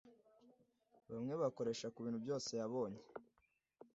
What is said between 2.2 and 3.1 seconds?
byose yabonye